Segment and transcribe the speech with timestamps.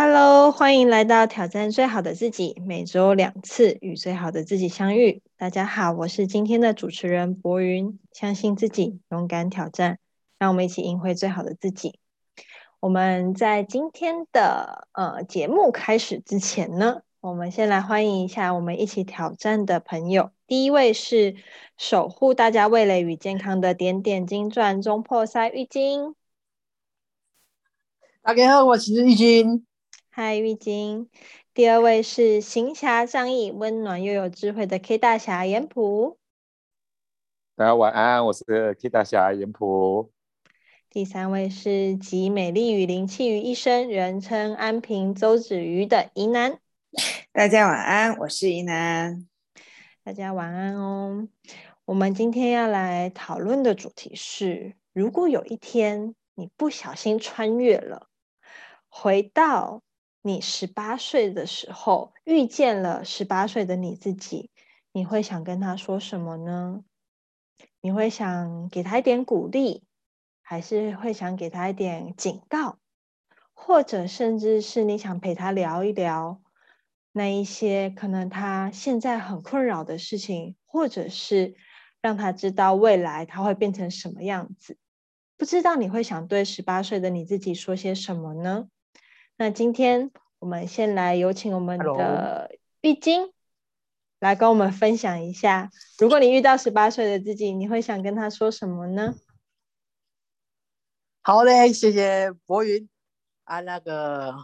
[0.00, 5.22] Hello，欢迎来到挑战最好的自己，每周两次与最好的自己相遇。
[5.36, 7.98] 大家好，我是今天的主持人博云。
[8.12, 9.98] 相信自己，勇敢挑战，
[10.38, 11.98] 让我们一起赢回最好的自己。
[12.78, 20.30] 我们在今天的呃节目开始之前呢，我们先来欢迎一下我们一起挑战的朋友。
[20.46, 21.34] 第一位是
[21.76, 26.14] 守护大家味蕾与健康的点点金钻中破塞浴巾。
[28.22, 29.64] 大家好，我是浴巾。
[30.20, 31.08] 嗨，玉晶。
[31.54, 36.18] 第二位是行侠仗义、温暖又有智慧的 K 大侠严普。
[37.54, 40.10] 大家晚安，我是 K 大侠严普。
[40.90, 46.58] 第三位是集美丽与灵气于一身，人称安平周子瑜的宜南。
[47.30, 49.24] 大家晚安，我是宜南。
[50.02, 51.28] 大家晚安哦。
[51.84, 58.08] 我们今天要来讨论的主题是：如果有一天你不小心穿越了，
[58.88, 59.84] 回到。
[60.28, 64.50] 你十八岁的时候遇见了十八岁的你自己，
[64.92, 66.84] 你会想跟他说什么呢？
[67.80, 69.84] 你会想给他一点鼓励，
[70.42, 72.78] 还是会想给他一点警告，
[73.54, 76.42] 或者甚至是你想陪他聊一聊
[77.12, 81.54] 那一些可能他现在很困扰的事情，或者是
[82.02, 84.76] 让他知道未来他会变成什么样子？
[85.38, 88.68] 不知道你会想对十八岁的你自己说些什么呢？
[89.40, 93.32] 那今天我们先来有请我们的玉晶
[94.18, 99.14] 来跟我们分享一下，如果你遇到十八岁的自己，你会想跟他说什么呢？
[101.22, 102.88] 好嘞，谢谢博云
[103.44, 104.34] 啊，那个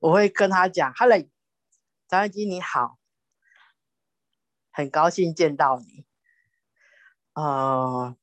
[0.00, 1.18] 我会跟他讲，Hello，
[2.06, 2.98] 张玉晶你好，
[4.70, 6.04] 很高兴见到你，
[7.32, 8.14] 呃，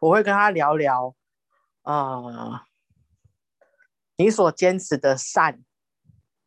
[0.00, 1.14] 我会跟他聊聊，
[1.82, 2.66] 呃。
[4.16, 5.62] 你所坚持的善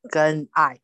[0.09, 0.79] 跟爱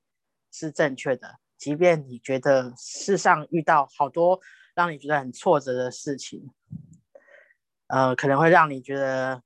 [0.51, 4.39] 是正确的，即便你觉得世上遇到好多
[4.75, 6.51] 让你觉得很挫折的事情，
[7.87, 9.41] 呃，可能会让你觉得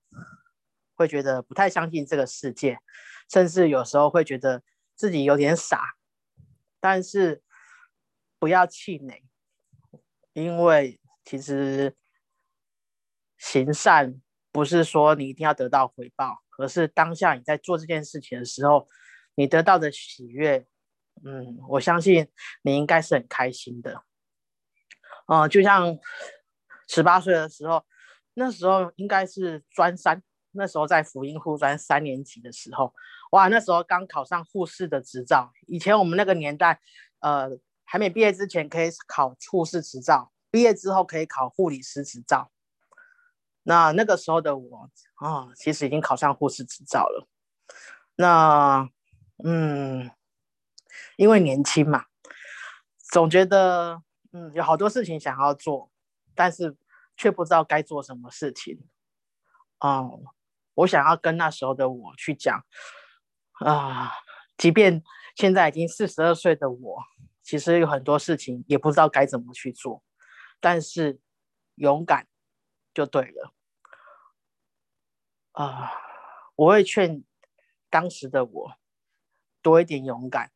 [0.96, 2.80] 会觉得不太相信这个世界，
[3.32, 4.62] 甚至有时候会觉得
[4.96, 5.96] 自己有点傻，
[6.80, 7.42] 但是
[8.38, 9.24] 不要气馁，
[10.34, 11.96] 因为其实
[13.38, 14.22] 行善
[14.52, 16.40] 不是说你一定要得到回报。
[16.62, 18.86] 而是当下你在做这件事情的时候，
[19.36, 20.68] 你得到的喜悦，
[21.24, 22.28] 嗯，我相信
[22.64, 24.04] 你应该是很开心的。
[25.28, 25.98] 嗯，就像
[26.90, 27.86] 十八岁的时候，
[28.34, 30.22] 那时候应该是专三，
[30.52, 32.94] 那时候在福音护专三年级的时候，
[33.32, 35.54] 哇，那时候刚考上护士的执照。
[35.66, 36.82] 以前我们那个年代，
[37.22, 37.50] 呃，
[37.86, 42.52] 还没毕业之前可以考护士执照，毕业之后可以考护理师执照。
[43.70, 47.28] 那那个时候的我啊，其实已经考上护士执照了。
[48.16, 48.90] 那
[49.44, 50.10] 嗯，
[51.18, 52.06] 因为年轻嘛，
[53.12, 55.92] 总觉得嗯有好多事情想要做，
[56.34, 56.76] 但是
[57.16, 58.88] 却不知道该做什么事情。
[59.82, 60.20] 哦，
[60.74, 62.66] 我想要跟那时候的我去讲
[63.64, 64.12] 啊，
[64.58, 65.04] 即便
[65.36, 67.04] 现在已经四十二岁的我，
[67.44, 70.04] 其实有很多事情也不知道该怎么去做，
[70.60, 71.20] 但是
[71.76, 72.28] 勇敢
[72.96, 73.54] 就对了。
[75.60, 75.92] 啊，
[76.56, 77.22] 我会劝
[77.90, 78.72] 当时的我
[79.62, 80.50] 多一点勇敢，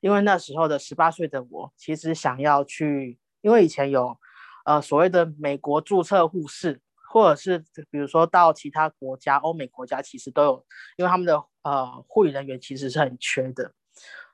[0.00, 4.18] 因为那时候的十八岁的我，其实想要去，因为以前有
[4.64, 13.72] 呃所谓的美国注册护士，或者是比如说到其他国家，欧美国家其实都有，因为他们的呃护理人员其实是很缺的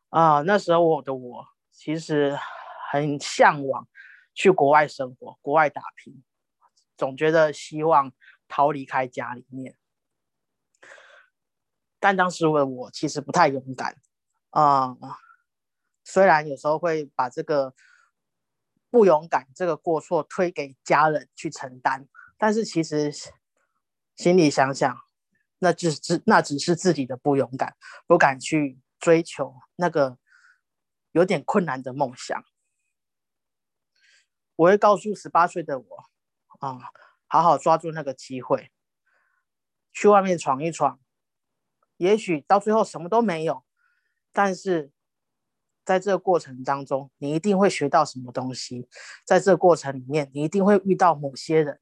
[0.08, 0.41] 啊。
[0.41, 2.34] 那时候我的我其实
[2.91, 3.86] 很向往
[4.32, 6.24] 去国外生活，国外打拼，
[6.96, 8.10] 总觉得希望
[8.48, 9.76] 逃离开家里面。
[12.04, 13.97] 但当时的我其实不太勇敢
[14.50, 14.94] 啊，
[16.04, 17.75] 虽然有时候会把这个
[18.91, 22.06] 不勇敢这个过错推给家人去承担，
[22.37, 23.10] 但是其实
[24.16, 24.94] 心里想想，
[25.60, 27.74] 那只是那只是自己的不勇敢，
[28.06, 30.18] 不敢去追求那个
[31.12, 32.45] 有点困难的梦想。
[34.56, 36.04] 我会告诉十八岁的我
[36.59, 36.80] 啊，
[37.28, 38.71] 好好抓住那个机会，
[39.91, 41.01] 去外面闯一闯。
[41.96, 43.64] 也许到最后什么都没有，
[44.32, 44.91] 但是
[45.84, 48.88] 在这个过程当中，你一定会学到什么东西。
[49.24, 51.78] 在这个过程里面，你一定会遇到某些人，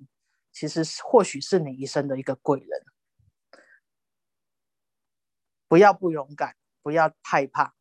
[0.53, 2.69] 其实或许是你一生的一个贵人。
[5.69, 7.75] 不要不勇敢，不要害怕。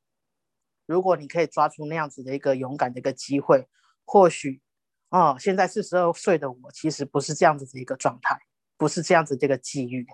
[0.85, 3.67] 如果你可以抓住那样子的一个勇敢的一个机会，
[4.05, 4.61] 或许
[5.09, 8.39] 哦，现在四十二岁的我，其实不是这样子的一个状态，
[8.77, 10.07] 不是这样子这个际遇。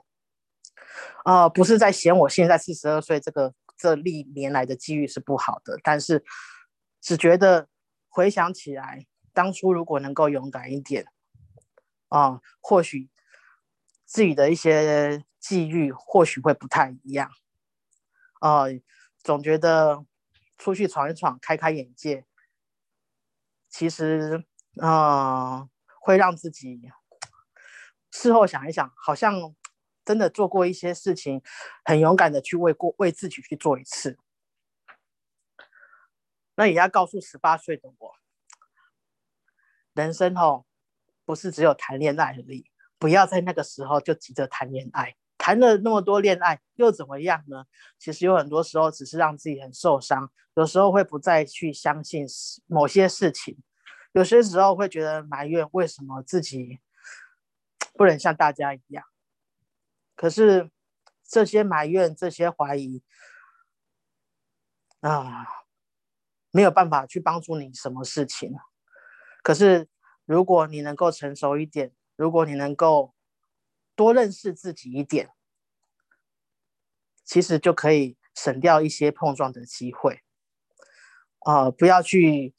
[1.25, 6.23] 呃，不是在嫌我现在四十二岁这个这历年来的机遇是不好的，但是
[7.01, 7.67] 只觉得
[8.09, 11.05] 回想起来，当初如果能够勇敢一点，
[12.09, 13.09] 啊，或许
[14.05, 17.29] 自己的一些际遇或许会不太一样。
[18.41, 18.67] 呃，
[19.23, 20.05] 总觉得
[20.57, 22.25] 出去闯一闯，开开眼界，
[23.69, 24.45] 其实，
[24.81, 25.69] 呃，
[25.99, 26.81] 会让自己
[28.11, 29.53] 事后想一想，好像
[30.07, 31.41] 真的做过一些事情，
[31.83, 34.17] 很勇敢的去为过为自己去做一次。
[36.55, 38.13] 那也要告诉十八岁的我，
[39.93, 40.63] 人生哦，
[41.25, 45.17] 不是只有谈恋爱而已，不要在那个时候就急着谈恋爱。
[45.37, 47.65] 谈了那么多恋爱又怎么样呢？
[47.99, 52.25] 其实有很多时候只是让自己很受伤，有时候会不再去相信
[52.65, 53.61] 某些事情，
[54.13, 56.79] 有些时候会觉得埋怨为什么自己
[57.93, 59.03] 不能像大家一样。
[60.17, 60.69] 可是
[61.23, 63.01] 这些埋怨、这些怀疑
[64.99, 65.47] 啊，
[66.51, 68.53] 没有办法去帮助你什么事情。
[69.41, 69.87] 可是
[70.25, 73.15] 如果你能够成熟一点，如果你能够
[73.95, 75.31] 多认识自己一点。
[77.29, 80.21] 其实就可以省掉一些碰撞的机会，
[81.39, 82.55] 啊，不要去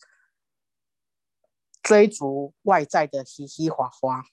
[1.82, 4.24] 追逐外在的嘻嘻哈哈。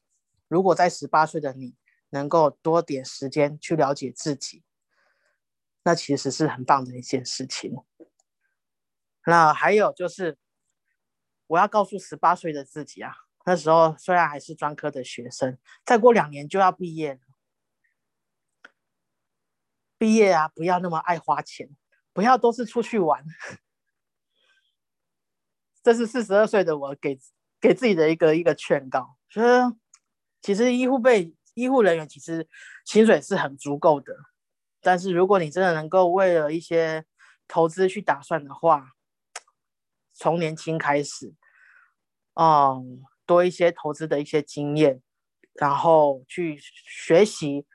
[0.49, 1.77] 如果在十八岁的你
[2.15, 4.63] 能够多点时间去了解自己，
[5.83, 7.75] 那其实是很棒的一件事情。
[9.25, 10.37] 那还有就是，
[11.47, 13.13] 我要告诉十八岁的自己啊，
[13.45, 17.19] 那时候虽然还是专科的学生，再过两年就要毕业了。
[19.97, 21.69] 毕业啊，不要那么爱花钱，
[22.13, 23.25] 不要都是出去玩。
[25.83, 27.19] 这是四十二岁的我给
[27.59, 29.17] 给自己的一个一个劝告。
[29.27, 29.75] 觉得
[30.41, 32.47] 其实医护被医护人员其实
[32.85, 34.15] 薪水是很足够的，
[34.81, 37.03] 但是如果你真的能够为了一些
[37.47, 38.91] 投资去打算的话，
[40.13, 41.33] 从年轻开始，
[42.35, 45.01] 嗯，多一些投资的一些经验，
[45.53, 47.65] 然后去学习。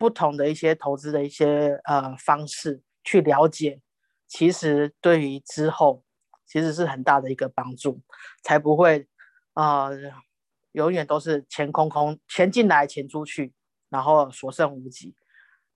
[0.00, 3.82] 不同的一些投资的一些呃方式去了解，
[4.26, 6.02] 其实对于之后
[6.46, 8.00] 其实是很大的一个帮助，
[8.42, 9.06] 才不会
[9.52, 9.90] 啊
[10.72, 13.52] 永远都是钱空空，钱进来钱出去，
[13.88, 15.14] 然后所剩无几，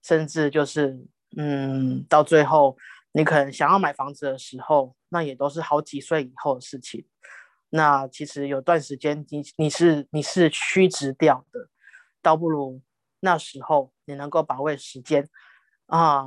[0.01, 1.05] 甚至就是
[1.37, 2.77] 嗯到最后
[3.11, 7.05] 你可能想要买房子的时候，那也都是好几岁以后的事情。
[7.69, 11.69] 那其实有段时间你你是你是屈直掉的，
[12.21, 12.81] 倒不如。
[13.21, 15.27] 那时候你能够把握时间
[15.87, 16.25] 啊，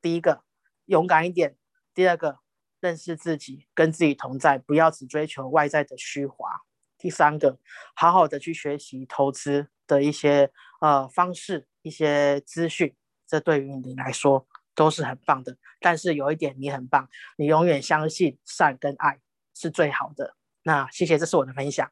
[0.00, 0.44] 第一个
[0.84, 1.56] 勇敢一点，
[1.92, 2.38] 第二个
[2.78, 6.62] 认识自己，跟自己同在，不要只追求外在的虚华。
[6.98, 7.58] 第三个，
[7.94, 10.50] 好好的去学习投资的一些
[10.80, 12.94] 呃方式、一些资讯，
[13.26, 15.56] 这对于你来说都是很棒的。
[15.80, 19.20] 但是有一点你很棒，你永远相信善跟爱
[19.54, 20.34] 是最好的。
[20.62, 21.90] 那谢谢，这是我的分享。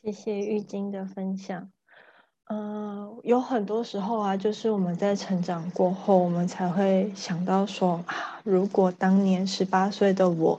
[0.00, 1.70] 谢谢玉晶的分享。
[2.50, 10.58] 嗯，有很多时候啊，就是我们在成长过后，我们才会想到说啊，如果当年十八岁的我，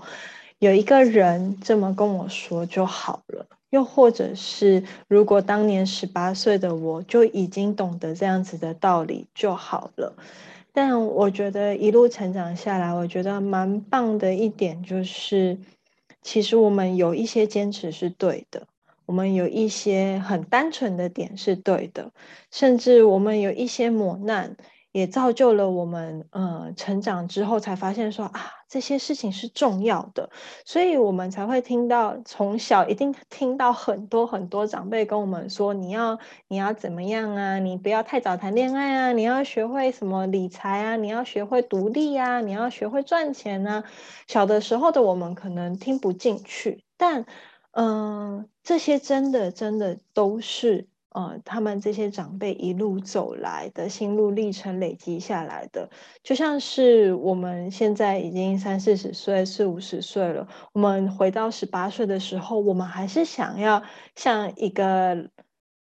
[0.59, 10.13] 有一个人这么跟我说就好了；又或者是如果当年十八岁的我就已经懂得这样子的道理就好了。
[10.71, 15.57] 但我觉得一路成长下来，我觉得蛮棒的一点就是，
[16.21, 18.67] 其实我们有一些坚持是对的。
[19.05, 22.11] 我们有一些很单纯的点是对的，
[22.51, 24.55] 甚至我们有一些磨难，
[24.91, 30.29] 也造就了我们，呃，成长之后才发现说啊，这些事情是重要的，
[30.65, 36.17] 所以我们才会听到从小一定听到很多很多长辈跟我们说，你要
[36.47, 43.83] 你要怎么样啊，你不要太早谈恋爱啊，你要学会什么理财啊，你要学会独立啊，你要学会赚钱啊。
[44.27, 47.25] 小的时候的我们可能听不进去，但。
[47.71, 50.87] 嗯，这些真的真的都是
[51.19, 55.89] 呃，他们这些长辈一路走来的心路历程累积下来的，
[56.23, 63.83] 就像是我们现在已经三四十岁、四五十岁了，我们回到十八岁的时候，我们还是想要
[64.15, 65.29] 像一个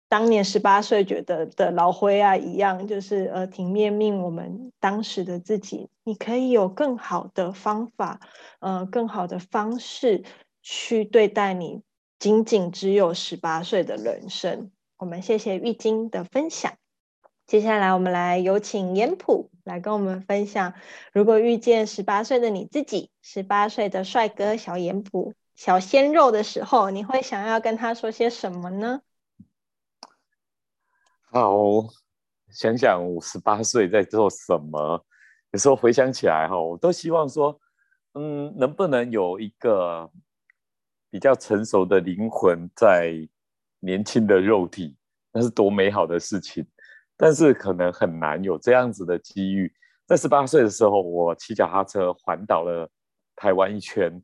[0.07, 8.19] 当年十八岁觉得的老灰啊一样，就是呃，挺面命我们当时的自己，你可以有更好的方法，
[8.59, 10.23] 呃，更好的方式。
[10.65, 11.81] 去对待你
[12.19, 14.71] 仅仅只有十八岁的人生。
[14.97, 16.73] 我们谢谢玉晶的分享。
[17.45, 20.73] 接下来，我们来有请严普来跟我们分享：
[21.11, 29.01] 如果遇见十八岁的你自己，十八岁的帅哥小严普、小鲜肉的时候，你会想要跟他说些什么呢？
[31.31, 31.51] 好，
[32.49, 35.05] 想想我十八岁在做什么，
[35.51, 37.59] 有时候回想起来哈，我都希望说，
[38.13, 40.09] 嗯，能不能有一个
[41.09, 43.27] 比较成熟的灵魂在
[43.83, 44.95] 年轻的肉体，
[45.33, 46.65] 那是多美好的事情。
[47.15, 49.71] 但是可能很难有这样子的机遇。
[50.05, 52.89] 在十八岁的时候，我骑脚踏车环岛了
[53.35, 54.21] 台湾一圈，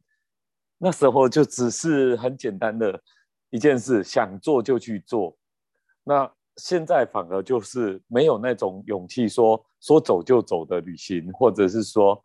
[0.78, 3.02] 那时候就只是很简单的
[3.50, 5.38] 一件事，想做就去做。
[6.04, 12.22] 那现在反而就是没有那种勇气，说说走就走的旅行，或者是说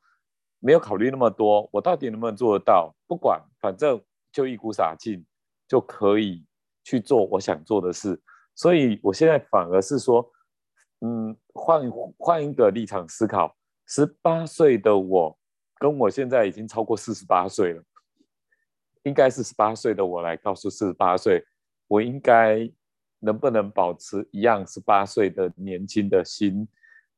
[0.59, 2.93] 没有考虑那么多，我到底能不能做得到？
[3.07, 5.25] 不管，反正就一股傻劲
[5.69, 6.45] 就可以
[6.85, 8.23] 去做我想做的事。
[8.55, 10.31] 所以我现在反而是说。
[11.01, 13.55] 嗯，换换一个立场思考，
[13.87, 15.39] 十八岁的我
[15.79, 17.83] 跟我现在已经超过四十八岁了，
[19.03, 21.45] 应该是十八岁的我来告诉四十八岁，
[21.89, 22.71] 我应该
[23.19, 26.67] 能不能保持一样十八岁的年轻的心，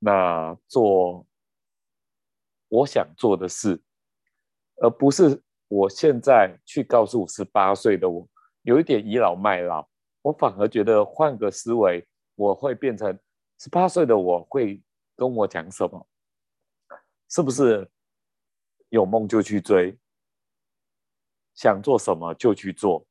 [0.00, 1.24] 那做
[2.68, 3.80] 我想做的事，
[4.80, 8.28] 而不是我现在去告诉十八岁的我
[8.66, 9.88] 有一点倚老卖老，
[10.22, 12.04] 我反而觉得换个思维，
[12.34, 13.16] 我会变成。
[13.58, 14.82] 十八岁的我会
[15.14, 16.06] 跟我讲什么？
[17.30, 17.88] 是不是
[18.88, 19.96] 有梦就去追，
[21.54, 23.06] 想做什么就去做，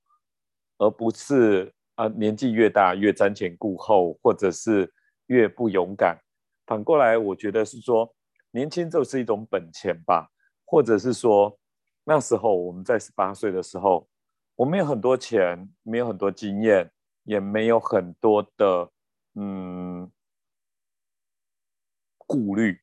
[0.78, 4.94] 而不是啊年纪越大越瞻前顾后，或者是
[5.28, 6.20] 越不勇敢。
[6.66, 8.14] 反过来，我觉得是说
[8.52, 10.30] 年轻就是一种本钱吧，
[10.66, 11.58] 或者是说
[12.04, 14.08] 那时候我们在十八岁的时候，
[14.56, 16.92] 我们有很多钱，没有很多经验，
[17.24, 18.92] 也没有很多的
[19.36, 20.12] 嗯。
[22.28, 22.82] 顾虑，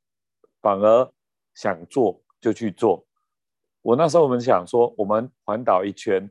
[0.61, 1.13] 反而
[1.53, 3.05] 想做就去做。
[3.81, 6.31] 我那时候我们想说，我们环岛一圈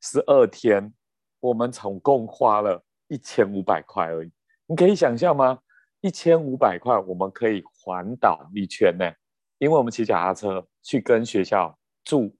[0.00, 0.94] 十二天，
[1.40, 4.30] 我们总共花了一千五百块而已。
[4.66, 5.58] 你可以想象吗？
[6.02, 9.12] 一千五百块，我们可以环岛一圈呢？
[9.58, 12.32] 因为我们骑脚踏车去跟学校住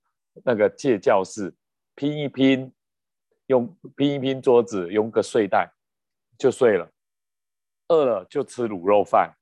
[0.45, 1.53] 那个借教室，
[1.95, 2.73] 拼一拼，
[3.47, 5.73] 用拼一拼桌子，用个睡袋
[6.39, 6.91] 就睡了。
[7.89, 9.35] 饿了就吃卤肉饭。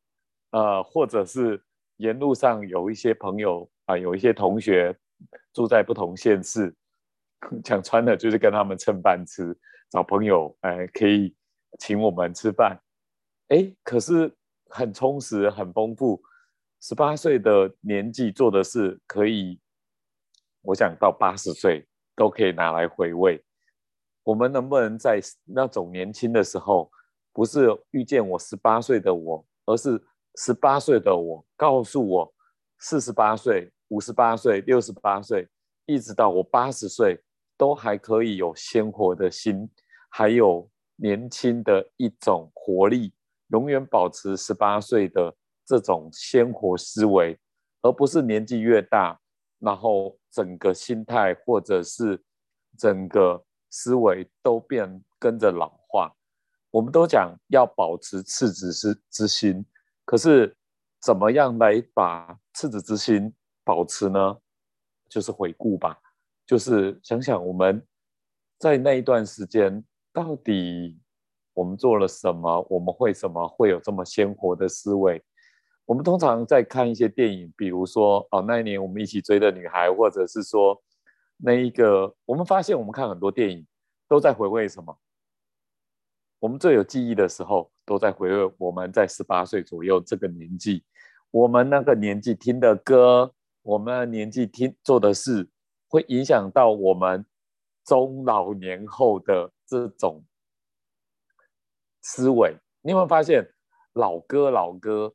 [0.51, 1.63] 呃，或者是
[1.99, 4.99] 沿路上有一些朋友啊，有一些同学
[5.53, 6.75] 住在不同县市，
[7.63, 9.57] 讲穿了就是跟他们蹭饭吃，
[9.91, 11.33] 找朋友哎可以
[11.79, 12.83] 请我们吃饭，
[13.47, 14.35] 哎，可是
[14.71, 16.21] 很充实很丰富。
[16.81, 19.61] 十八岁的年纪做的事，可以
[20.63, 21.87] 我想到八十岁
[22.21, 23.43] 都可以拿来回味。
[24.25, 26.91] 我们能不能在那种年轻的时候，
[27.33, 29.99] 不是遇见我十八岁的我，而是？
[30.37, 32.35] 十八岁的我告诉我，
[32.79, 35.49] 四十八岁、五十八岁、六十八岁，
[35.87, 37.21] 一直到我八十岁，
[37.59, 39.69] 都还可以有鲜活的心，
[40.09, 43.13] 还有年轻的一种活力，
[43.49, 45.35] 永远保持十八岁的
[45.67, 47.37] 这种鲜活思维，
[47.83, 49.20] 而不是年纪越大，
[49.61, 52.21] 然后整个心态或者是
[52.77, 56.13] 整个思维都变跟着老化。
[56.71, 59.65] 我们都讲要保持赤子之之心。
[60.05, 60.57] 可是，
[61.01, 63.33] 怎么样来把赤子之心
[63.65, 64.39] 保持呢？
[65.09, 65.99] 就是回顾吧，
[66.47, 67.85] 就是想想我们
[68.59, 71.01] 在那一段时间到底
[71.53, 75.23] 我们做了什么，我们会什么会有这么鲜活的思维？
[75.91, 80.81] 我们通常在看一些电影，比如说哦，那一年我们一起追的女孩，或者是说
[81.37, 83.67] 那一个，我们发现我们看很多电影
[84.07, 84.97] 都在回味什么？
[86.39, 90.85] 我们最有记忆的时候，都在回味我们在十八岁左右这个年纪，
[91.33, 95.51] 我们那个年纪听的歌，我们年纪听做的事，
[95.89, 97.27] 会影响到我们
[97.85, 100.23] 中老年后的这种
[102.01, 102.57] 思维。
[102.81, 103.45] 你有没有发现，
[103.95, 105.13] 老歌老歌？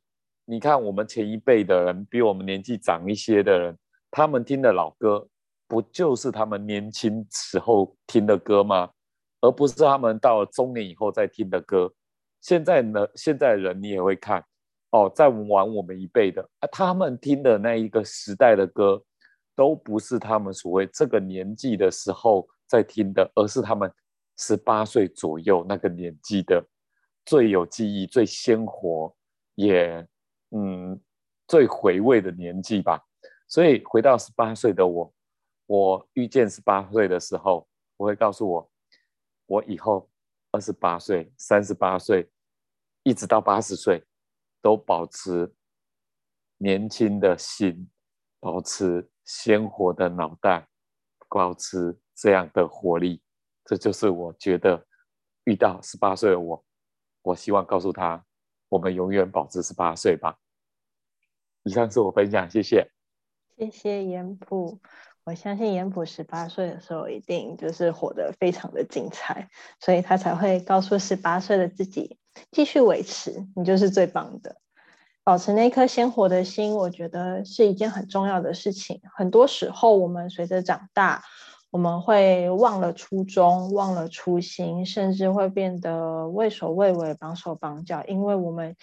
[0.48, 3.76] 你看我们前一辈的人，比我们年纪长一些的人，
[4.12, 5.28] 他们听的老歌，
[5.66, 8.88] 不就是他们年轻时候听的歌吗？
[9.40, 11.92] 而不是他们到了中年以后再听的歌。
[12.40, 14.42] 现在呢，现在人你也会看
[14.90, 19.02] 哦，在玩我们一辈的啊，他们听的那一个时代的歌，
[19.56, 23.92] 都不是他们所谓这个年纪的时候在听的，而是他们
[24.38, 26.64] 十八岁左右那个年纪的
[27.24, 29.12] 最有记忆、最鲜活，
[29.56, 30.06] 也
[30.50, 31.00] 嗯
[31.46, 33.02] 最回味的年纪吧。
[33.48, 35.14] 所以回到十八岁的我，
[35.66, 38.70] 我遇见十八岁的时候，我会告诉我。
[39.46, 40.10] 我以后
[40.50, 42.28] 二十八岁、三十八岁，
[43.04, 44.04] 一直到八十岁，
[44.60, 45.54] 都保持
[46.58, 47.88] 年轻的心，
[48.40, 50.66] 保持鲜活的脑袋，
[51.28, 53.22] 保持这样的活力。
[53.64, 54.84] 这就是我觉得
[55.44, 56.64] 遇到十八岁的我，
[57.22, 58.24] 我希望告诉他
[58.68, 60.36] 我们永远保持十八岁吧。
[61.64, 62.90] 以上是我分享，谢谢。
[63.56, 64.80] 谢谢严普，
[65.24, 69.48] 我相信严普十八岁的时候一定就是活得非常的精彩，
[69.80, 72.18] 所以他才会告诉十八岁的自己
[72.52, 74.56] 继续维持，你就是最棒的。
[75.24, 79.00] 保持那颗鲜活的心，我觉得是一件很重要的事情。
[79.12, 81.24] 很多时候，我们随着长大，
[81.70, 88.76] 我们会忘了初衷，忘了初心，甚至会变得畏首畏尾、绑手绑脚，因为我们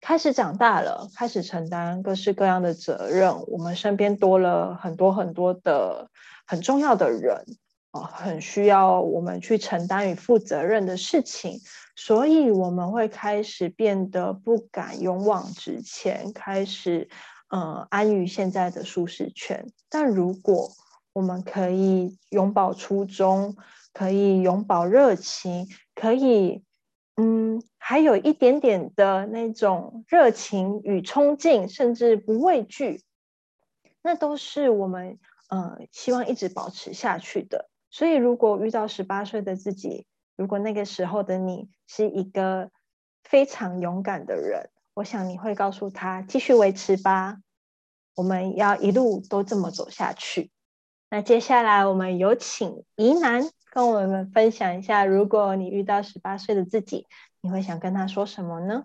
[0.00, 6.10] 开始长大了，开始承担各式各样的责任，我们身边多了很多很多的
[6.46, 7.44] 很重要的人，
[7.92, 11.60] 哦，很需要我们去承担与负责任的事情。
[11.96, 17.08] 所以我们会开始变得不敢勇往直前，开始
[17.48, 19.66] 嗯安于现在的舒适圈。
[19.88, 20.70] 但如果
[21.18, 23.56] 我们可以永葆初衷，
[23.92, 26.62] 可以永葆热情，可以
[27.16, 33.02] 嗯还有一点点的那种热情与冲劲，甚至不畏惧，
[34.00, 37.68] 那都是我们呃希望一直保持下去的。
[37.90, 40.06] 所以如果遇到十八岁的自己，
[40.36, 42.70] 如果那个时候的你是一个
[43.24, 47.38] 非常勇敢的人，我想你会告诉他继续维持吧，
[48.14, 50.52] 我们要一路都这么走下去。
[51.10, 57.06] 那接下来我们有请怡南跟我们分享一下，如果你遇到十八岁的自己，
[57.40, 58.84] 你会想跟他说什么呢？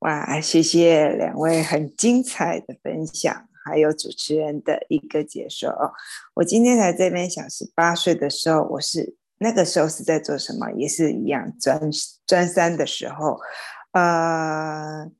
[0.00, 5.92] 哇，谢谢两位很精彩的分享，还有主持人的一个解说哦。
[6.34, 9.16] 我今天来这边想，十八岁的时候我是。
[9.38, 10.70] 那个时候是在做什么？
[10.70, 11.78] 也是一样专
[12.24, 13.38] 专三的时候，
[13.90, 15.10] 呃，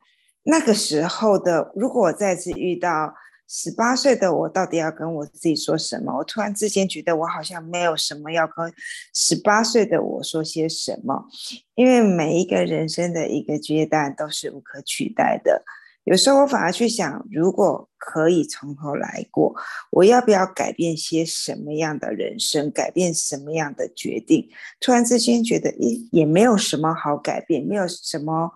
[0.45, 3.13] 那个时候的，如果我再次遇到
[3.49, 6.17] 十八岁的我，到底要跟我自己说什么？
[6.17, 8.73] 我突然之间觉得我好像没有什么要跟
[9.15, 11.27] 十八岁的我说些什么，
[11.75, 15.63] 因为每一个人生的一个阶段都是无可取代的。
[16.05, 19.55] 有时候我反而去想，如果可以从头来过，
[19.91, 24.47] 我要不要改变些什么样的人生，改变什么样的决定？
[24.81, 28.53] 突然之间觉得，也，也没有什么好改变，没有什么，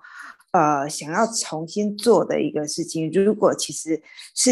[0.52, 3.10] 呃，想要重新做的一个事情。
[3.10, 4.02] 如果其实
[4.34, 4.50] 是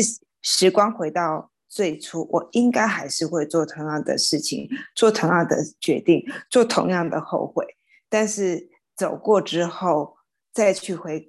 [0.48, 7.66] 时光回到最初，我应该还是会做同样的事情，做同样的决定，做同样的后悔。
[8.08, 10.18] 但是走过之后，
[10.52, 11.28] 再去回。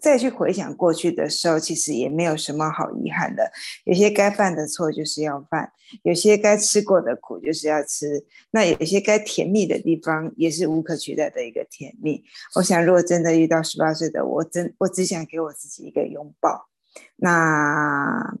[0.00, 3.50] 再去回想过去的时候，其实也没有什么好遗憾的。
[3.82, 5.72] 有些该犯的错就是要犯，
[6.04, 8.24] 有些该吃过的苦就是要吃。
[8.52, 12.22] 那有些该甜蜜的地方，也是无可取代的一个甜蜜。
[12.54, 16.68] 我想，如果真的遇到十八岁的我，真我只想给我自己一个拥抱。
[17.16, 18.36] 那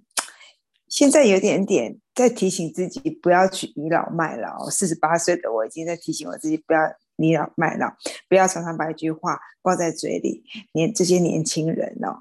[0.88, 4.68] 现在有点点在提醒自己不要去倚老卖老。
[4.70, 6.80] 四十八岁的我已经在提醒我自己不要。
[7.20, 7.88] 倚老卖老，
[8.28, 10.44] 不要常常把一句话挂在嘴里。
[10.72, 12.16] 年这些年轻人哦，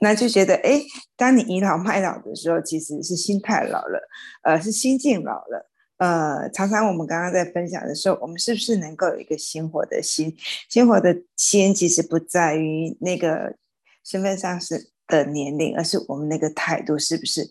[0.00, 0.82] 那就觉得，哎，
[1.16, 4.06] 当你倚老卖老的时候，其实是心态老了，
[4.42, 5.70] 呃，是心境老了。
[5.96, 10.36] 呃，常常我们刚刚在分享的时候，我们是不是能够有一个鲜活的心？
[10.68, 13.56] 鲜活的心其实不在于那个
[14.04, 17.50] 身份上是的年龄，而是我们那个态度是不是？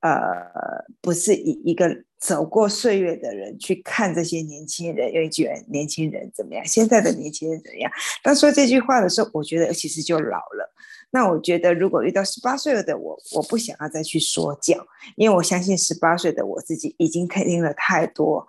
[0.00, 0.10] 呃，
[1.02, 6.64] 不是以一个走过岁月的人去看这些年轻人，因为觉得“年轻人怎么样？
[6.64, 7.92] 现在的年轻人怎么样？”
[8.24, 10.72] 当说这句话的时候，我觉得其实就老了。
[11.10, 14.86] 那我觉得，如果遇到十八岁的我，我不想要再去说教，
[15.16, 18.46] 因为我相信十八岁的我自己已经肯定了太多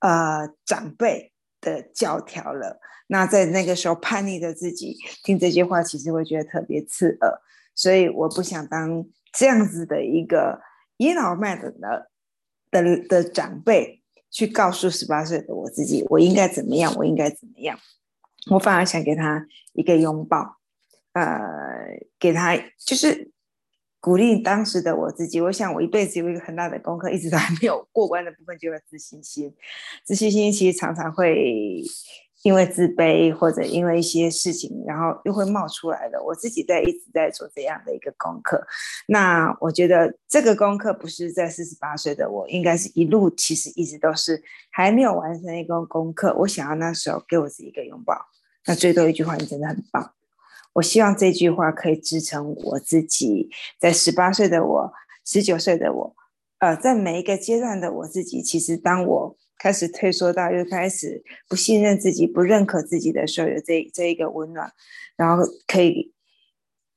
[0.00, 1.32] 呃长辈
[1.62, 2.78] 的教条了。
[3.06, 7.40] 那在那个时候叛逆的自己听这些话，其实会觉得特别刺耳，
[7.74, 10.60] 所以我不想当这样子的一个。
[11.00, 12.10] 倚老卖老的
[12.70, 16.94] 的的长辈去告诉十八岁的我自己，我应该怎么样？
[16.98, 17.78] 我应该怎么样？
[18.50, 20.58] 我反而想给他一个拥抱，
[21.14, 21.26] 呃，
[22.18, 22.54] 给他
[22.84, 23.32] 就是
[23.98, 25.40] 鼓励当时的我自己。
[25.40, 29.56] 我想我一辈子有一个很大的功课，一直都还没有过关的部分，就是自信心。
[30.04, 31.82] 自信心其实常常会。
[32.42, 36.22] 因为自卑，或者因为一些事情，然后又会冒出来的。
[36.22, 38.66] 我自己在一直在做这样的一个功课。
[39.08, 46.34] 那我觉得这个功课不是在四十八岁的我，应该是一路其实一直都是还没有完成一个功课。
[46.38, 48.16] 我想要那时候给我自己一个拥抱。
[48.64, 50.14] 那最多一句话，你真的很棒。
[50.72, 54.92] 我希望这句话可以支撑我自己，在十八岁的我，
[55.26, 56.16] 十九岁的我，
[56.60, 59.36] 呃，在每一个阶段的我自己，其实当我。
[59.60, 64.72] 开始退缩到又开始不信任自己、不认可自己的时候，有这这一个温暖，
[65.16, 66.14] 然后可以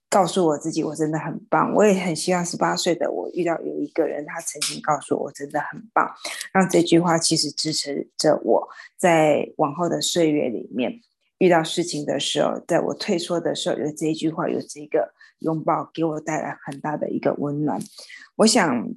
[0.09, 1.73] 告诉我自己，我真的很棒。
[1.75, 6.09] 我也很希望十八岁的我遇到有一个人，他曾经告诉我，真的很棒，
[6.53, 11.01] 让这句话其实支持着我在往后的岁月里面
[11.39, 17.81] 遇到事情的时候，在我退缩的时候，有这一句话，有这个拥抱，给我带来很大的一个温暖。
[18.37, 18.93] 我想，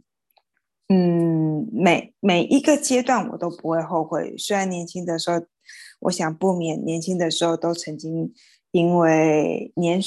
[0.89, 4.37] 嗯，每每一个阶段我都不会后悔。
[4.39, 5.41] 虽然年轻的时候，
[6.01, 8.33] 我想不免年轻的时候都曾经
[8.71, 10.01] 因为年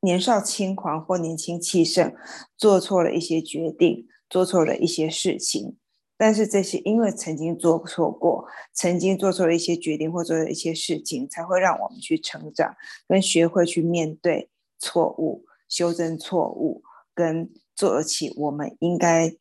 [0.00, 2.14] 年少轻狂或年轻气盛，
[2.56, 5.76] 做错了一些决定，做错了一些事情。
[6.16, 12.76] 但是这些，因为曾经做错过，曾经做错了一些决定或做了一些事情，才会让我们去成长，
[13.08, 14.48] 跟学会去面对
[14.78, 19.34] 错误、修正错误，跟做起我们应该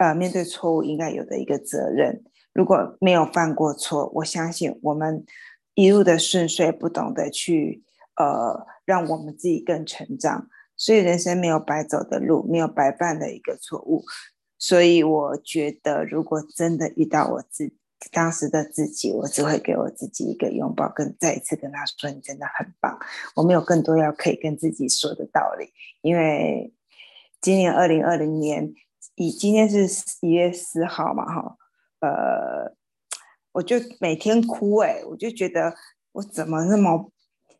[0.00, 2.24] 呃面对错误应该有的一个责任。
[2.54, 5.24] 如果没有犯过错，我相信我们
[5.74, 7.84] 一路的顺遂，不懂得去
[8.16, 10.48] 呃让我们自己更成长。
[10.74, 14.02] 所以人生没有白走的路，没有白犯的一个错误。
[14.58, 17.70] 所以我觉得，如果真的遇到我自
[18.10, 22.98] 当时的自己，我只会给我自己一个拥抱，跟再一次跟他说：“你真的很棒。”
[23.36, 26.72] 我没有更多要可以跟自己说的道理，因为
[27.42, 28.72] 今年二零二零年，
[29.14, 29.86] 以今天是
[30.22, 31.56] 一月四号嘛，哈，
[32.00, 32.74] 呃，
[33.52, 35.74] 我就每天哭，哎，我就觉得
[36.12, 37.10] 我怎么那么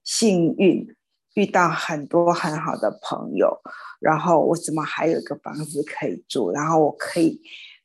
[0.05, 0.97] 幸运。
[1.35, 3.57] 遇到很多很好的朋友，
[4.01, 6.51] 然后我怎么还有一个房子可以住？
[6.51, 7.41] 然后我可以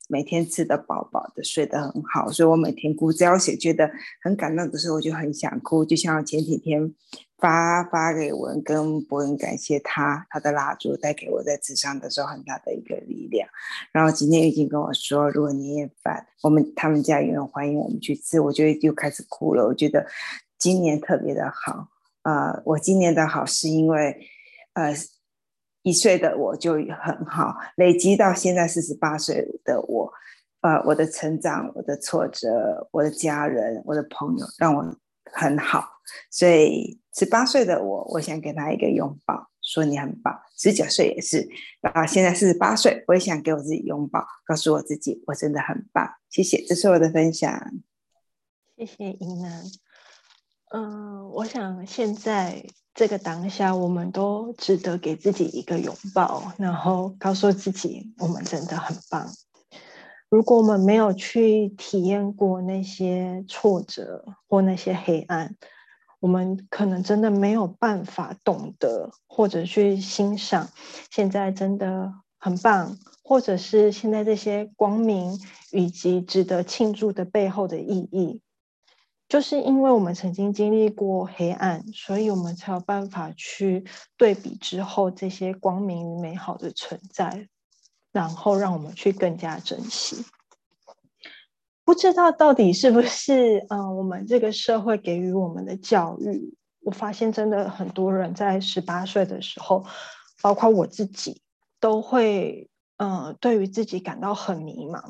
[0.08, 2.28] 每天吃得饱饱的，睡得很好。
[2.28, 3.88] 所以我每天哭，只要写觉得
[4.20, 5.84] 很感动的时候，我就很想哭。
[5.84, 6.92] 就像前几天
[7.38, 13.48] 发发给文跟博文，感谢他他的蜡烛带给我在纸上的时候很大的一个力量。
[13.92, 19.66] 然后今天已经跟我说，如果年夜饭我们他们家有人欢迎我们去吃，我就又开始哭了。
[19.66, 20.06] 我觉得
[20.58, 21.88] 今年特别的好。
[22.22, 24.18] 呃，我今年的好是因为，
[24.72, 24.92] 呃，
[25.82, 30.12] 一岁的我就很好，累积到现在四十八岁的我，
[30.62, 34.82] 呃，我的成长、我的挫折、我的家人、我的朋友让我
[35.30, 35.88] 很好，
[36.28, 40.38] 所以十八岁的我，我想给他一个拥抱，说你很棒。
[40.54, 41.48] 十九岁也是，
[41.80, 46.06] 啊，现在四十八岁，我也想给我自己拥抱，告诉我自己我真的很棒。
[46.28, 47.72] 谢谢，这是我的分享。
[48.76, 49.64] 谢谢怡南。
[50.74, 59.26] 嗯，我想现在这个当下，我们都值得给自己一个拥抱，然后告诉自己，我们真的很棒。
[60.28, 65.56] 如果我们没有去体验过那些挫折或那些黑暗，
[66.18, 70.70] 我们可能真的没有办法懂得或者去欣赏
[71.10, 75.38] 现在真的很棒，或者是现在这些光明
[75.72, 78.40] 以及值得庆祝的背后的意义。
[79.28, 83.84] 就是因为我们曾经经历过黑暗，所以我们才有办法去
[84.16, 87.48] 对比之后这些光明与美好的存在，
[88.12, 90.24] 然后让我们去更加珍惜。
[91.86, 99.84] 不知道到底是不是嗯，我们这个社会给予我们的教育，我发现真的很多人在十八岁的时候，
[100.42, 101.40] 包括我自己，
[101.78, 105.00] 都会嗯，对于自己感到很迷茫，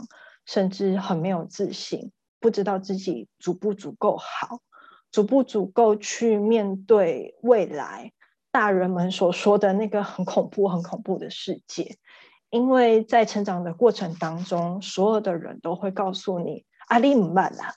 [0.44, 2.12] 甚至很没有自信。
[2.40, 4.60] 不知道自己足不足够好，
[5.10, 8.12] 足不足够去面对未来
[8.52, 11.96] 大人们所说的那个很恐怖、很恐怖的世界。
[12.50, 17.74] 因为在成长的过程当中，所有的人都会告诉你“阿里姆曼啦”，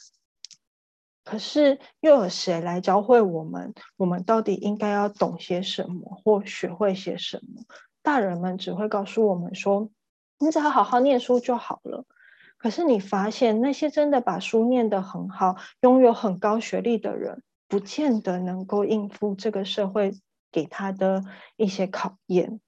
[1.26, 3.74] 可是又有谁来教会我们？
[3.98, 7.64] 我们到底应该要懂些什么，或学会些什么？
[8.02, 9.90] 大人们只会告诉我们说
[10.40, 12.06] ：“你只要好好念书就好了。”
[12.58, 20.14] 可是你发现，那些真的把书念得很好、拥有很高学历的人，不见得能够应付这个社会
[20.52, 21.24] 给他的
[21.56, 22.60] 一些考验。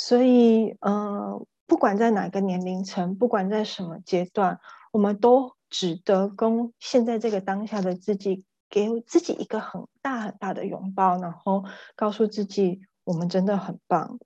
[0.00, 4.60] 所以，呃，不管在哪个年龄层，不管在什么阶段，
[4.92, 11.64] 我们都值得跟现在这个当下的自己，给自己一个很大很大的拥抱，然后
[11.96, 14.20] 告诉自己，我们真的很棒。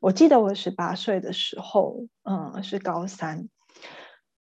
[0.00, 3.50] 我记得我十八岁的时候，嗯，是高三，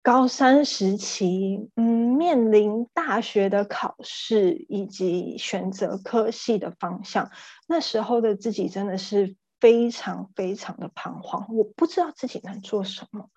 [0.02, 1.84] 高三时期，嗯，
[2.16, 7.30] 面临大学的考试以及选择科系的方向，
[7.68, 13.30] 那时候的自己真的是非常非常的彷徨，我不知道自己能做什么，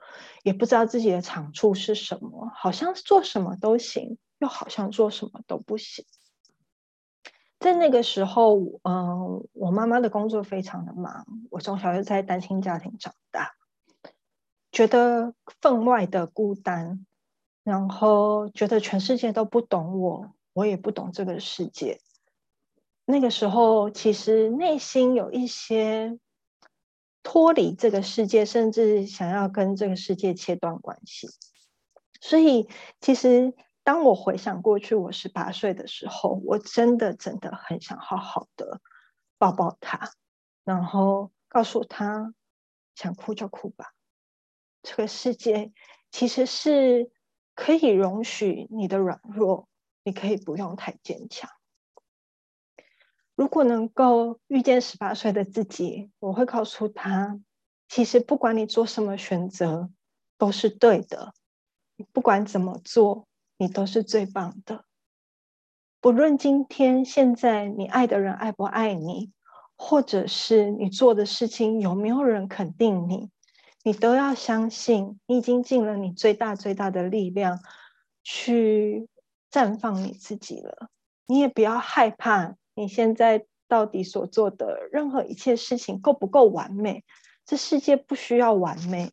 [0.44, 6.04] 也不知道自己的长处是什么，好像做什么都行，又好像做什么都不行。
[7.60, 13.54] 在那个时候，嗯，我妈妈的工作非常的忙，我从小就在单亲家庭长大，
[14.70, 17.06] 觉得分外的孤单，
[17.64, 22.02] 然后觉得全世界都不懂我，我也不懂这个世界。
[23.10, 26.20] 那个时候，其实内心有一些
[27.24, 31.30] 脱离这个世界，甚至想要跟这个世界切断关系。
[32.20, 32.68] 所以，
[33.00, 33.56] 其实。
[33.88, 38.82] 当我回想过去，我十八岁的时候，我真的真的很想好好的
[39.38, 40.12] 抱抱他，
[40.66, 42.34] 然后告诉他，
[42.96, 43.94] 想哭就哭吧。
[44.84, 45.72] 这个世界
[46.12, 47.10] 其实是
[47.56, 49.70] 可以容许你的软弱，
[50.04, 51.50] 你可以不用太坚强。
[53.38, 57.40] 如果能够遇见十八岁的自己，我会告诉他，
[57.88, 59.90] 其实不管你做什么选择，
[60.38, 61.34] 都是对的。
[62.12, 63.26] 不管怎么做。
[63.60, 64.86] 你都是最棒的，
[66.00, 69.32] 不论今天现在你爱的人爱不爱你，
[69.76, 73.32] 或者是你做的事情有没有人肯定你，
[73.82, 77.60] 你都要相信，你已经尽了你最大最大的力量
[78.24, 79.10] 去
[79.50, 80.90] 绽放你自己了。
[81.26, 87.04] 你也不要害怕你现在到底所做的任何一切事情够不够完美，
[87.44, 89.10] 这世界不需要完美，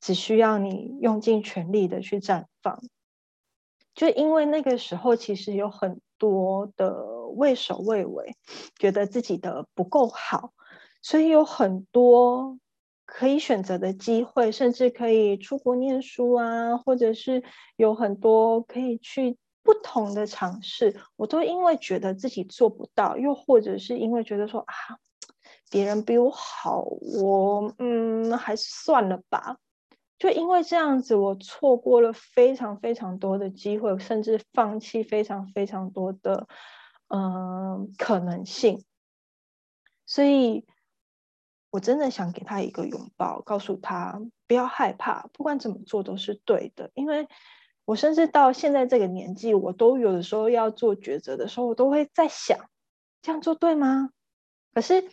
[0.00, 2.80] 只需要你用尽全力的去绽放。
[3.92, 8.36] 就因为那个时候，其实有很多的畏首畏尾，
[8.78, 10.52] 觉得自己的不够好，
[11.02, 12.60] 所以有很多
[13.04, 17.42] 可以选择的机会，甚至可以出国念书啊，或者是
[17.74, 19.36] 有很多可以去
[19.68, 24.74] 不同的尝试，我都因为觉得自己做不到，又或者是因为觉得说啊，
[25.70, 29.58] 别人比我好，我嗯，还是算了吧。
[30.18, 36.48] 就因为这样子，我错过了非常非常多的机会，甚至放弃非常非常多的
[37.08, 38.86] 嗯可能性。
[40.06, 40.64] 所以，
[41.68, 46.90] 我真的想给他一个拥抱，告诉他不要害怕，不管怎么做都是对的。
[46.94, 47.28] 因为
[47.88, 52.58] 我甚至到现在这个年纪，我都有的时候要做抉择的时候，我都会在想，
[53.22, 54.10] 这样做对吗？
[54.74, 55.04] 可是。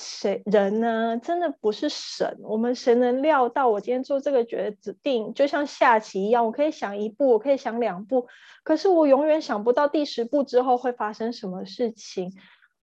[0.00, 1.18] 谁人呢？
[1.18, 2.38] 真的不是神。
[2.44, 8.28] 我们谁能料到我今天做这个决定，就像下棋一样，我可以想一步，我可以想两步，
[8.62, 12.32] 可是我永远想不到第十步之后会发生什么事情。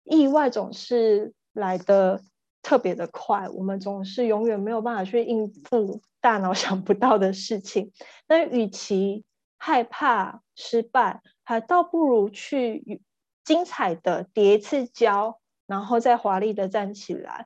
[0.03, 2.21] 意外总是来的
[2.65, 7.91] 特别的快，我们总是永远没有办法去应付大脑 想不到的事情。
[8.27, 9.23] 那与其
[9.59, 13.03] 害怕失败，还倒不如去
[13.43, 15.39] 精彩的叠一次跤。
[15.67, 17.45] 然后再华丽的站起来，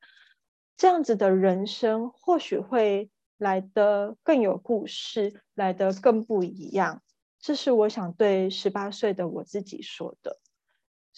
[0.78, 7.02] 这样子的人生或许会来得更有故事，来得更不一样。
[7.42, 10.38] 这是我想对十八岁的我自己说的。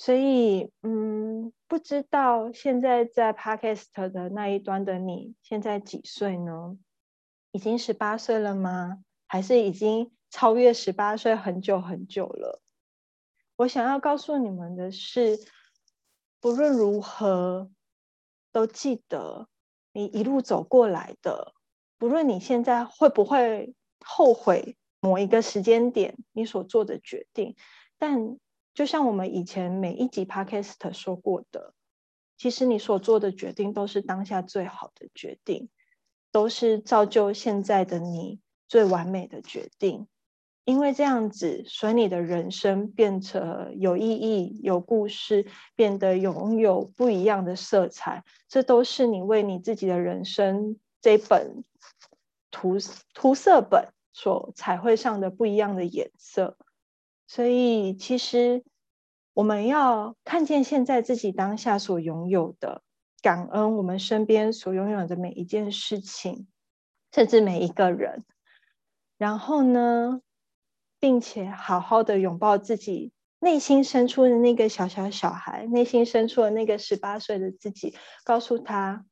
[0.04, 6.76] 所以，嗯，不知道现在在 Podcast 的那一端的你，现在几岁呢？
[7.52, 9.04] 已经十八岁了吗？
[9.28, 12.64] 还是已经超越十八岁很久很久了？
[13.58, 15.40] 我想要告诉你们的是。
[16.40, 17.70] 不论如何，
[18.52, 19.48] 都记得
[19.94, 21.54] 你一路走过来的。
[22.00, 27.56] 不论你现在会不会后悔某一个时间点你所做的决定，
[28.00, 28.40] 但
[28.74, 31.74] 就像我们以前每一集 Podcast 说过的，
[32.38, 35.70] 其实你所做的决定都是当下最好的决定，
[36.32, 40.08] 都是造就现在的你最完美的决定。
[40.64, 48.24] 因为这样子，所以你的人生变成有意义、有故事，变得拥有不一样的色彩。
[48.48, 51.64] 这都是你为你自己的人生这本
[52.52, 52.78] 涂
[53.16, 56.58] 涂色本所彩绘上的不一样的颜色。
[57.34, 58.62] 所以，其实
[59.32, 62.84] 我们要看见现在自己当下所拥有的，
[63.22, 66.50] 感恩我们身边所拥有的每一件事情，
[67.14, 68.26] 甚至每一个人。
[69.18, 70.20] 然后呢？
[71.00, 79.06] 并且好好的拥抱自己内心深处的那个小小小孩，内心深处的那个十八岁的自己，告诉他，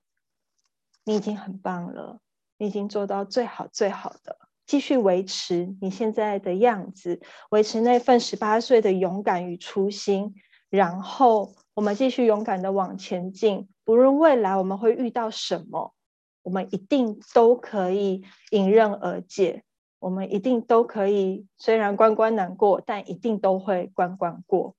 [1.06, 2.20] 你已经很棒了，
[2.58, 10.36] 你已经做到最好最好的，继续维持你现在的样子，维持那份十八岁的勇敢与初心，
[10.70, 15.96] 然后我们继续勇敢的往前进，不论未来我们会遇到什么，
[16.44, 19.64] 我们一定都可以迎刃而解。
[19.98, 24.76] 我们一定都可以，虽然关关难过，但一定都会关关过。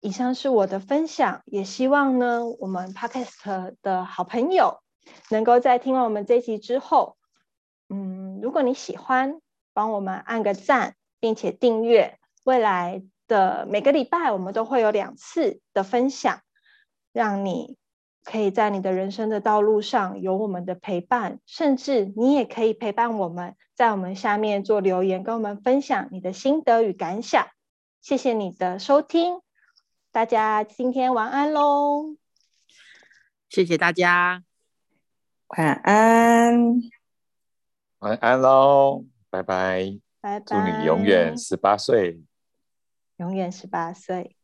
[0.00, 4.82] 以上是我的分享，也希望呢，我们 Podcast 的好朋友
[5.30, 7.16] 能够在听完我们这一集之后，
[7.94, 9.40] 嗯，如果你喜欢，
[9.72, 12.18] 帮我们按个赞，并且订阅。
[12.44, 16.40] 未来的每个礼拜，我们都会有两次的分享，
[17.12, 17.76] 让你。
[18.26, 27.46] 可以在你的人生的道路上有我们的陪伴，甚至你也可以陪伴我们，在我们下面做留言，跟我们分享你的心得与感想。
[28.00, 29.42] 谢谢你的收听，
[30.10, 32.16] 大家今天晚安喽！
[33.50, 34.42] 谢谢大家，
[35.48, 36.80] 晚安，
[38.04, 39.98] 晚安喽，拜拜。
[40.20, 40.44] 拜拜。
[40.44, 42.20] 祝你永远十八岁。
[43.16, 44.36] 永远十八岁。